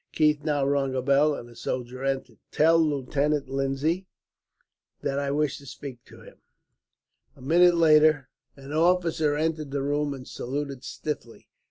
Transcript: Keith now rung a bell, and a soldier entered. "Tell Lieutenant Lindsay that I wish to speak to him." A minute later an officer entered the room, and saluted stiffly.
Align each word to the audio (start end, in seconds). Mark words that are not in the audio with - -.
Keith 0.13 0.43
now 0.43 0.65
rung 0.65 0.95
a 0.95 1.01
bell, 1.03 1.35
and 1.35 1.47
a 1.47 1.55
soldier 1.55 2.03
entered. 2.03 2.39
"Tell 2.49 2.79
Lieutenant 2.79 3.47
Lindsay 3.49 4.07
that 5.03 5.19
I 5.19 5.29
wish 5.29 5.59
to 5.59 5.67
speak 5.67 6.03
to 6.05 6.21
him." 6.21 6.39
A 7.35 7.41
minute 7.43 7.75
later 7.75 8.27
an 8.55 8.73
officer 8.73 9.35
entered 9.35 9.69
the 9.69 9.83
room, 9.83 10.15
and 10.15 10.27
saluted 10.27 10.83
stiffly. 10.83 11.49